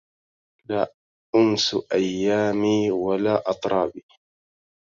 لا 0.69 0.93
أنس 1.35 1.75
أيامي 1.93 2.91
ولا 2.91 3.49
أطرابي 3.49 4.03